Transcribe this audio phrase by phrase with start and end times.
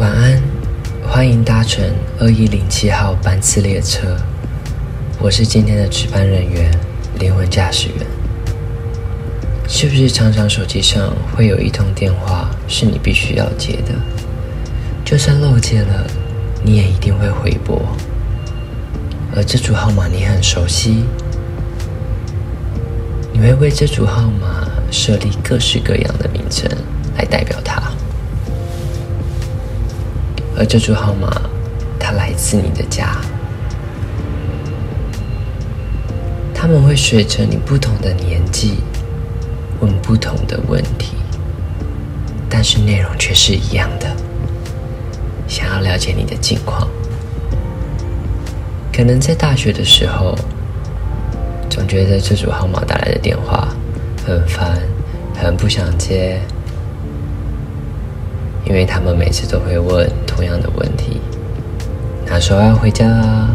[0.00, 0.42] 晚安，
[1.06, 1.84] 欢迎搭乘
[2.18, 4.16] 二一零七号班次列车。
[5.18, 6.70] 我是今天的值班人员，
[7.18, 7.96] 灵魂驾驶员。
[9.68, 13.92] 是不是常常手机上会有一通电话是你必须要接的？
[15.04, 16.06] 就算漏接了，
[16.64, 17.82] 你也一定会回拨。
[19.36, 21.04] 而这组号码你很熟悉，
[23.34, 26.66] 你会为这组号码设立各式各样的名称
[27.18, 27.82] 来代表它。
[30.60, 31.40] 而这组号码，
[31.98, 33.16] 它来自你的家。
[36.54, 38.74] 他们会随着你不同的年纪，
[39.80, 41.16] 问不同的问题，
[42.50, 44.14] 但是内容却是一样的。
[45.48, 46.86] 想要了解你的近况，
[48.92, 50.36] 可能在大学的时候，
[51.70, 53.66] 总觉得这组号码打来的电话
[54.26, 54.78] 很烦，
[55.34, 56.38] 很不想接。
[58.70, 61.20] 因为他们每次都会问同样的问题：
[62.24, 63.50] 哪时候要回家啊？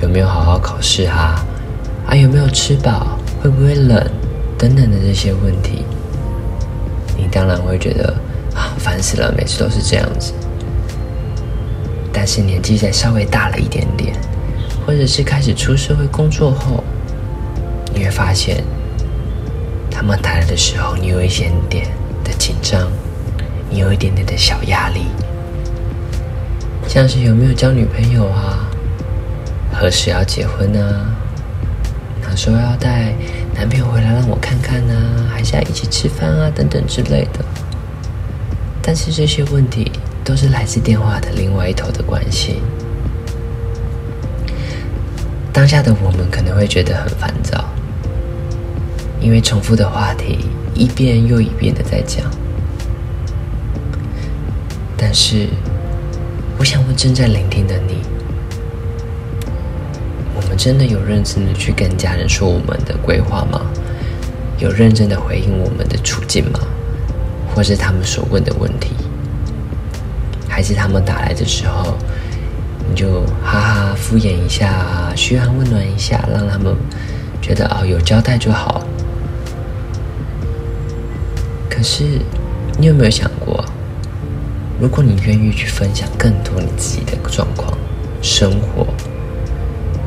[0.00, 1.44] 有没有好好考试啊？
[2.06, 3.18] 啊，有没有吃饱？
[3.42, 4.00] 会不会冷？
[4.56, 5.84] 等等的这些问题，
[7.16, 8.14] 你当然会觉得
[8.54, 9.34] 啊，烦死了！
[9.36, 10.32] 每次都是这样子。
[12.12, 14.14] 但是年纪再稍微大了一点点，
[14.86, 16.84] 或者是开始出社会工作后，
[17.92, 18.62] 你会发现，
[19.90, 21.88] 他们谈的时候，你有一些点
[22.22, 22.88] 的紧张。
[23.68, 25.06] 你有一点点的小压力，
[26.86, 28.68] 像是有没有交女朋友啊？
[29.72, 31.06] 何时要结婚呢？
[32.22, 33.12] 哪时候要带
[33.54, 34.94] 男朋友回来让我看看呢？
[35.30, 36.50] 还是要一起吃饭啊？
[36.54, 37.44] 等等之类的。
[38.80, 39.90] 但是这些问题
[40.24, 42.62] 都是来自电话的另外一头的关心。
[45.52, 47.64] 当下的我们可能会觉得很烦躁，
[49.20, 52.24] 因为重复的话题一遍又一遍的在讲。
[55.08, 55.46] 但是，
[56.58, 58.02] 我想问正在聆听的你：
[60.34, 63.60] 我们真的有认真的去跟家人说我们的规划吗？
[64.58, 66.58] 有认真的回应我们的处境吗？
[67.54, 68.96] 或是他们所问的问题？
[70.48, 71.96] 还是他们打来的时候，
[72.90, 76.74] 你就哈哈敷衍一下，嘘寒问暖一下，让他们
[77.40, 78.82] 觉得哦有交代就好？
[81.70, 82.02] 可是，
[82.76, 83.64] 你有没有想过？
[84.78, 87.76] 如果你愿意去分享更多你自己的状况、
[88.20, 88.86] 生活，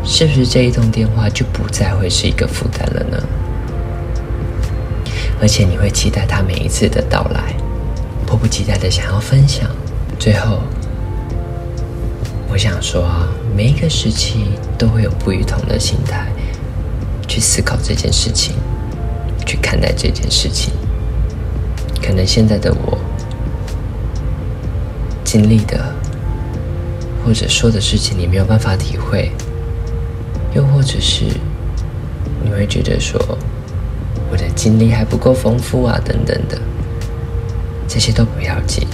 [0.04, 3.18] 是不是这一通电话就不再会是一个负担了呢？
[5.42, 7.56] 而且你会期待他每一次的到来，
[8.28, 9.68] 迫不及待的想要分享。
[10.20, 10.60] 最后，
[12.48, 16.28] 我想说啊，每一个时期都会有不一同的心态
[17.28, 18.54] 去思考这件事情，
[19.48, 20.72] 去看待这件事情。
[22.04, 23.00] 可能现在的我。
[25.32, 25.94] 经历的，
[27.24, 29.30] 或者说的事情，你没有办法体会；
[30.56, 31.24] 又或者是
[32.44, 33.22] 你会觉得说
[34.32, 36.60] 我的经历还不够丰富啊，等等的，
[37.88, 38.88] 这些都不要紧，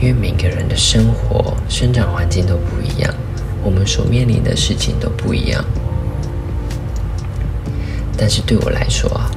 [0.00, 3.14] 因为每个人的生活、生长环境都不一样，
[3.62, 5.64] 我们所面临的事情都不一样。
[8.16, 9.30] 但是对我来说啊，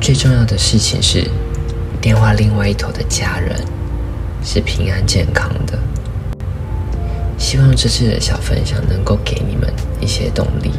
[0.00, 1.30] 最重要的事情是
[2.00, 3.54] 电话另外一头的家人。
[4.42, 5.78] 是平安健康的，
[7.38, 10.72] 希望这次的小分享能够给你们一些动力，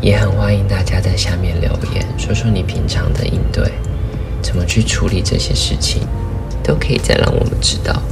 [0.00, 3.72] 也很欢迎大家在下面留言，说说你平常的应对，
[4.42, 6.02] 怎么去处理这些事情，
[6.62, 8.02] 都可以再让我们知道。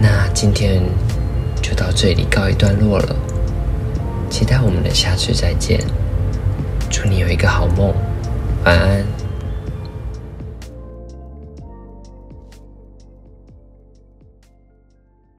[0.00, 0.80] 那今天
[1.60, 3.16] 就到这里告一段落了，
[4.30, 5.80] 期待我们的下次再见，
[6.88, 7.92] 祝你有一个好梦，
[8.64, 9.27] 晚安。